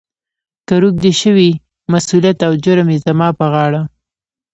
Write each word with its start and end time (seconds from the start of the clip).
«کهٔ 0.67 0.77
روږدی 0.81 1.13
شوې، 1.21 1.49
مسولیت 1.91 2.39
او 2.47 2.53
جرم 2.63 2.87
یې 2.93 2.99
زما 3.05 3.27
پهٔ 3.37 3.47
غاړه.» 3.53 3.81